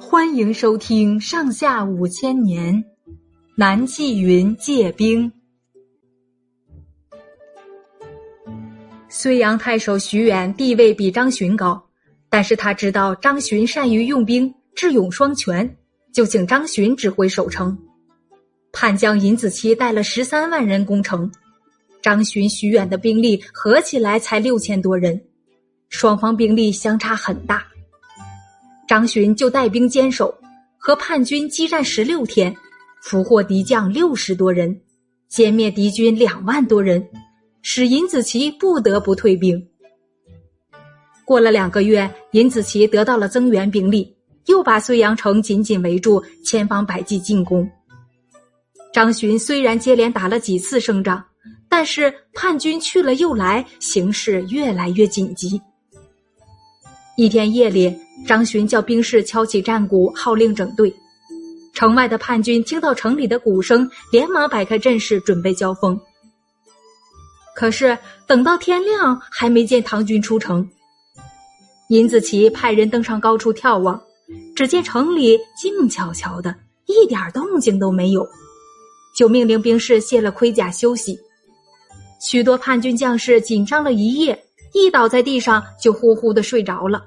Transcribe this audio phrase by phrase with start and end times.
[0.00, 2.74] 欢迎收听《上下五千年》，
[3.56, 5.30] 南霁云借兵。
[9.10, 11.82] 睢阳太守徐远地位比张巡高，
[12.28, 15.76] 但是他知道张巡善于用兵，智勇双全，
[16.12, 17.76] 就请张巡指挥守城。
[18.72, 21.30] 叛将尹子期带了十三万人攻城，
[22.02, 25.20] 张巡、徐远的兵力合起来才六千多人，
[25.88, 27.66] 双方兵力相差很大。
[28.96, 30.34] 张巡就带兵坚守，
[30.78, 32.56] 和叛军激战十六天，
[33.02, 34.74] 俘获敌将六十多人，
[35.30, 37.06] 歼灭敌军两万多人，
[37.60, 39.62] 使尹子奇不得不退兵。
[41.26, 47.70] 过了两个月，尹子奇得到了增援兵力，又把睢阳城紧紧围住，千方百计进攻。
[48.94, 51.22] 张巡虽然接连打了几次胜仗，
[51.68, 55.60] 但是叛军去了又来，形势越来越紧急。
[57.18, 60.94] 一天夜里，张巡叫兵士敲起战鼓，号令整队。
[61.74, 66.00] 城外的叛军听到城里的鼓声，连忙摆开阵势，准备交锋。
[67.54, 70.66] 可是等到天亮，还没见唐军出城。
[71.88, 74.00] 尹子奇派人登上高处眺望，
[74.54, 76.54] 只见城里静悄悄的，
[76.86, 78.26] 一点动静都没有，
[79.16, 81.18] 就命令兵士卸了盔甲休息。
[82.20, 84.42] 许多叛军将士紧张了一夜。
[84.72, 87.02] 一倒在地上，就呼呼的睡着了。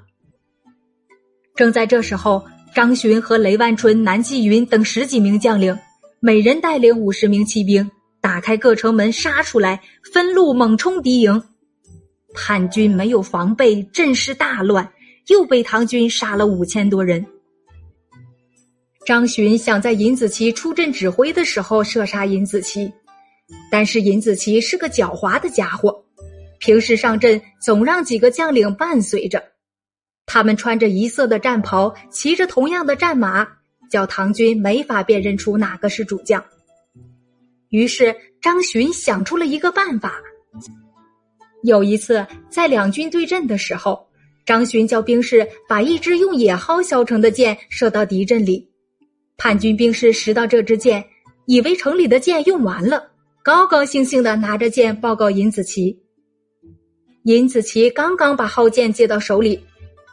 [1.60, 2.42] 正在这时候，
[2.74, 5.78] 张巡和雷万春、南霁云等十几名将领，
[6.18, 7.90] 每人带领五十名骑兵，
[8.22, 9.78] 打开各城门杀出来，
[10.10, 11.42] 分路猛冲敌营。
[12.32, 14.90] 叛军没有防备，阵势大乱，
[15.26, 17.26] 又被唐军杀了五千多人。
[19.04, 22.90] 张巡想在尹子奇出阵指挥的时候射杀尹子奇，
[23.70, 26.02] 但是尹子奇是个狡猾的家伙。
[26.58, 29.44] 平时上阵总让几个将领伴随着，
[30.32, 33.44] 他们穿着一色的战袍，骑着同样的战马，
[33.90, 36.40] 叫唐军没法辨认出哪个是主将。
[37.70, 40.22] 于是张巡想出了一个办法。
[41.64, 44.06] 有一次在两军对阵的时候，
[44.46, 48.70] 张巡叫兵士把一支用野蒿削成的箭射到敌阵里，
[49.36, 51.04] 叛军兵士拾到这支箭，
[51.46, 53.10] 以为城里的箭用完了，
[53.42, 55.98] 高高兴兴的拿着箭报告尹子奇。
[57.24, 59.60] 尹子奇刚刚把号箭接到手里，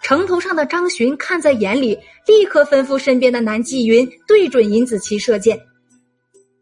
[0.01, 5.59] 城头上的张巡看在眼里，立刻吩咐身边的南霁云对准尹子奇射箭。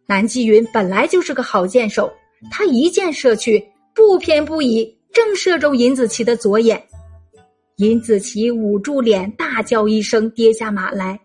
[0.07, 2.11] 南霁云本来就是个好箭手，
[2.49, 3.63] 他一箭射去，
[3.93, 6.81] 不偏不倚，正射中尹子奇的左眼。
[7.77, 11.19] 尹子奇捂住脸，大叫一声，跌下马来。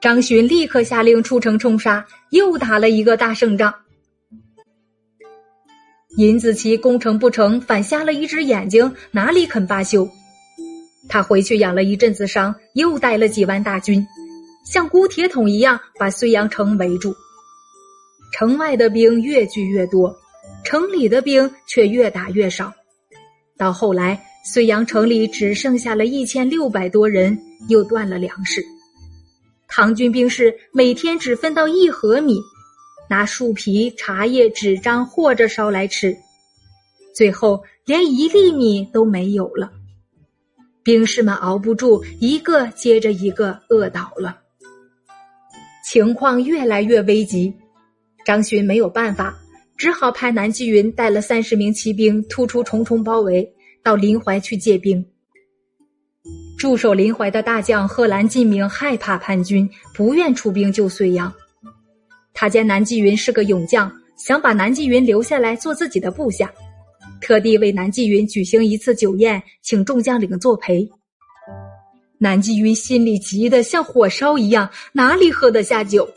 [0.00, 3.74] 张巡立刻下令出城冲杀，又打了一个大胜仗。
[6.18, 10.06] 尹子奇攻城不成，反瞎了一只眼睛，哪里肯罢休？
[11.12, 14.02] 他回去养了一阵子伤，又带了几万大军，
[14.64, 17.14] 像箍铁桶一样把睢阳城围住。
[18.32, 20.16] 城外的兵越聚越多，
[20.64, 22.72] 城里的兵却越打越少。
[23.58, 24.18] 到后来，
[24.54, 28.64] 睢阳城里只剩下了一千六百多人，又断了粮食。
[29.68, 32.40] 唐军兵士每天只分到一盒米。
[33.10, 36.16] 拿树皮、茶叶、纸张和着烧来吃，
[37.14, 39.70] 最后连一粒米都没有了。
[40.82, 44.38] 兵士们熬不住，一个接着一个饿倒了。
[45.84, 47.52] 情况越来越危急，
[48.24, 49.36] 张巡没有办法，
[49.76, 53.48] 只好派南霁云带了三十名骑兵突出重重包围，
[53.82, 55.04] 到临淮去借兵。
[56.58, 61.32] 驻守临淮的大将贺兰进明害怕叛军，不愿出兵救睢阳。
[62.32, 66.52] 他见南霁云是个勇将，想把南霁云留下来做自己的部下，
[67.22, 70.90] 特地为南霁云举行一次酒宴，请众将领作陪。
[72.18, 76.10] 南霁云心里急得像火烧一样，哪里喝得下酒？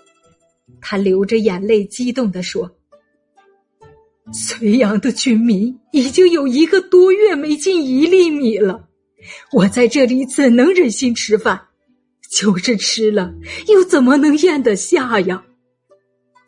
[0.81, 2.69] 他流着眼泪，激动地说
[4.33, 8.88] ：“隋阳的军民已经有一个多月没进一粒米了，
[9.53, 11.62] 我在这里怎能忍心吃饭？
[12.31, 13.31] 就是吃了，
[13.68, 15.44] 又怎么能咽得下呀？”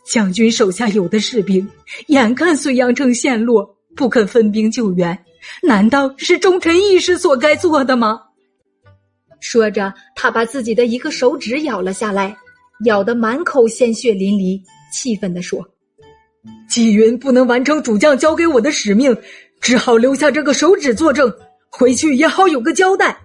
[0.04, 1.68] 将军手下有的士兵，
[2.08, 5.18] 眼看隋阳城陷落，不肯分兵救援，
[5.64, 8.22] 难道是忠臣义士所该做的吗？
[9.40, 12.38] 说着，他把自己的一个手指咬了下来，
[12.86, 14.62] 咬得满口鲜血淋漓，
[14.94, 15.68] 气愤地说
[16.70, 19.18] ：“纪云不能完成主将交给我的使命，
[19.60, 21.34] 只好留下这个手指作证，
[21.70, 23.18] 回去也好有个交代。”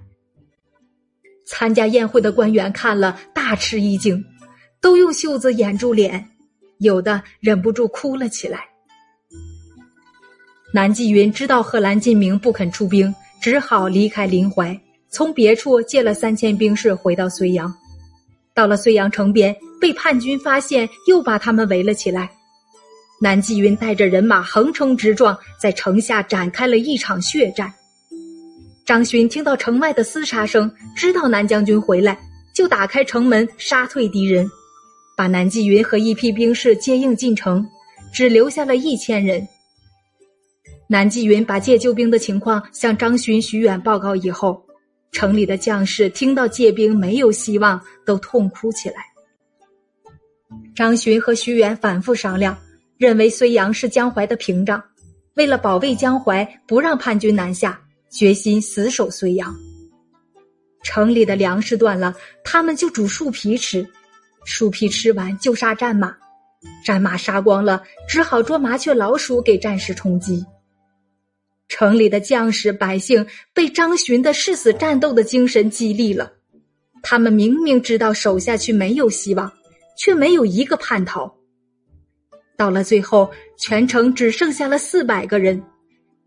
[1.44, 4.24] 参加宴会的官员看了，大吃一惊，
[4.80, 6.26] 都用袖子掩住脸。
[6.78, 8.71] 有的忍不住哭了起来。
[10.74, 14.78] 南霁云知道贺兰进明不肯出兵，只好离开临淮，
[15.10, 17.70] 从别处借了三千兵士回到睢阳。
[18.54, 22.30] 到了睢阳城边，被叛军发现，又把他们围了起来。
[23.20, 27.70] 南霁云带着人马横冲直撞，在城下展开了一场血战。
[28.86, 32.18] 张勋听到城外的厮杀声，知道南将军回来，
[32.54, 34.48] 就打开城门杀退敌人，
[35.18, 37.62] 把南霁云和一批兵士接应进城，
[38.10, 39.46] 只留下了一千人。
[40.92, 44.62] 南霁云把借救兵的情况向张巡、徐远报告以后，
[45.10, 48.96] 城里的将士听到借兵没有希望，都痛哭起来。
[50.74, 52.54] 张巡和徐远反复商量，
[52.98, 54.84] 认为睢阳是江淮的屏障，
[55.32, 57.80] 为了保卫江淮，不让叛军南下，
[58.10, 59.56] 决心死守睢阳。
[60.82, 62.14] 城里的粮食断了，
[62.44, 63.88] 他们就煮树皮吃，
[64.44, 66.14] 树皮吃完就杀战马，
[66.84, 70.44] 战马杀光了，只好捉麻雀、老鼠给战士充饥。
[71.74, 76.30] 城里的将士百姓被张巡的誓死战斗的精神激励了，
[77.02, 79.50] 他们明明知道守下去没有希望，
[79.96, 81.34] 却没有一个叛逃。
[82.58, 85.62] 到了最后，全城只剩下了四百个人。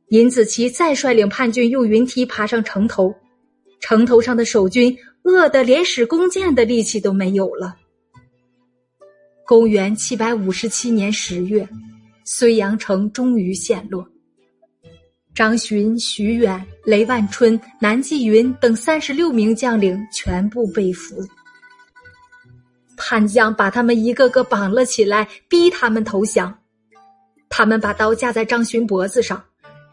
[0.09, 3.13] 尹子奇再率领叛军用云梯爬上城头，
[3.79, 7.75] 城头上的守军饿得连使弓箭的力气都没有了。
[9.45, 11.69] 公元七百五十七年十月，
[12.25, 14.09] 睢阳城终于陷落。
[15.35, 21.21] 张巡、徐远、雷万春、南霁云等三十六名将领全部被俘，
[22.95, 26.57] 叛将把他们一个个绑了起来，逼他们投降。
[27.49, 29.43] 他们把刀架在张巡脖子上，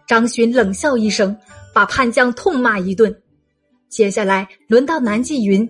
[0.07, 1.37] 张巡冷笑一声，
[1.75, 3.13] 把叛将痛骂一顿。
[3.89, 5.69] 接下来轮到南霁云，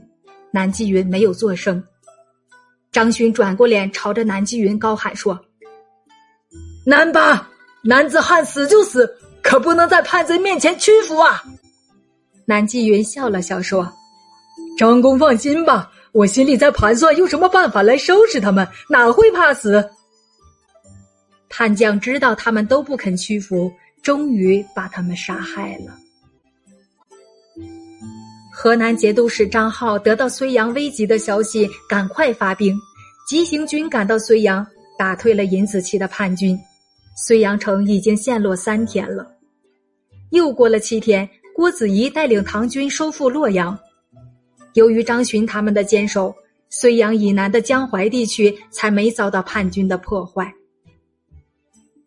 [0.50, 1.82] 南霁云没有作声。
[2.92, 5.42] 张巡转过脸，朝着南霁云高喊说
[6.84, 7.50] ：“难吧，
[7.82, 9.10] 男子汉死就死。”
[9.52, 11.44] 可不能在叛贼面前屈服啊！
[12.46, 13.86] 南霁云笑了笑说
[14.78, 19.86] ：“张公放心吧，我心里在盘算用什么办法来收拾他们，哪会怕死？”
[21.50, 23.70] 叛将知道他们都不肯屈服，
[24.02, 25.98] 终于把他们杀害了。
[28.50, 32.74] 河南节度使张浩得到睢阳危急的消息，赶快发兵，
[33.28, 34.66] 急行军赶到睢阳，
[34.98, 36.58] 打退了尹子奇的叛军。
[37.28, 39.30] 睢阳城已经陷落三天了，
[40.32, 43.78] 又过了七天，郭子仪带领唐军收复洛阳。
[44.74, 46.34] 由于张巡他们的坚守，
[46.70, 50.50] 睢阳以南的江淮地区才没遭到叛军的破坏。